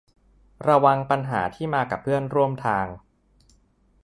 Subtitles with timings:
[0.67, 2.85] ระวังปัญหาที่มากับเพื่อนร่วมทาง